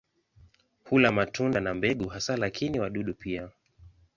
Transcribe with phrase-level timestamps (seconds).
[0.89, 3.49] Hula matunda na mbegu hasa, lakini wadudu pia.